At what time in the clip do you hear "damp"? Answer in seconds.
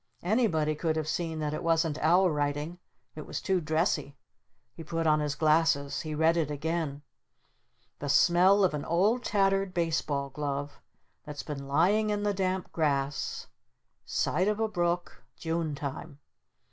12.33-12.71